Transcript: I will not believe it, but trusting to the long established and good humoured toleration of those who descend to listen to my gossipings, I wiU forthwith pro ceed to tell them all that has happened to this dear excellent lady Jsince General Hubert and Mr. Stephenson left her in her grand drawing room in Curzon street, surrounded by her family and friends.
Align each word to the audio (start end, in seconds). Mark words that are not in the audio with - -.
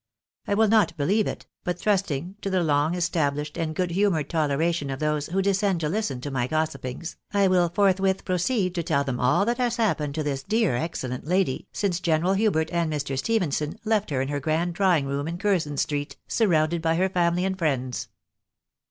I 0.47 0.55
will 0.55 0.67
not 0.67 0.97
believe 0.97 1.27
it, 1.27 1.45
but 1.63 1.79
trusting 1.79 2.33
to 2.41 2.49
the 2.49 2.63
long 2.63 2.95
established 2.95 3.55
and 3.55 3.75
good 3.75 3.91
humoured 3.91 4.31
toleration 4.31 4.89
of 4.89 4.97
those 4.99 5.27
who 5.27 5.43
descend 5.43 5.79
to 5.81 5.89
listen 5.89 6.19
to 6.21 6.31
my 6.31 6.47
gossipings, 6.47 7.17
I 7.35 7.47
wiU 7.47 7.71
forthwith 7.71 8.25
pro 8.25 8.37
ceed 8.37 8.73
to 8.73 8.81
tell 8.81 9.03
them 9.03 9.19
all 9.19 9.45
that 9.45 9.59
has 9.59 9.75
happened 9.75 10.15
to 10.15 10.23
this 10.23 10.41
dear 10.41 10.75
excellent 10.75 11.27
lady 11.27 11.67
Jsince 11.71 12.01
General 12.01 12.33
Hubert 12.33 12.71
and 12.73 12.91
Mr. 12.91 13.15
Stephenson 13.15 13.77
left 13.85 14.09
her 14.09 14.21
in 14.23 14.29
her 14.29 14.39
grand 14.39 14.73
drawing 14.73 15.05
room 15.05 15.27
in 15.27 15.37
Curzon 15.37 15.77
street, 15.77 16.17
surrounded 16.27 16.81
by 16.81 16.95
her 16.95 17.07
family 17.07 17.45
and 17.45 17.55
friends. 17.55 18.07